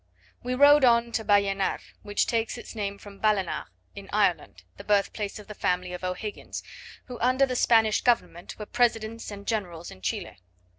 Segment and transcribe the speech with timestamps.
[0.41, 5.37] We rode on to Ballenar, which takes its name from Ballenagh in Ireland, the birthplace
[5.37, 6.63] of the family of O'Higgins,
[7.05, 10.39] who, under the Spanish government, were presidents and generals in Chile.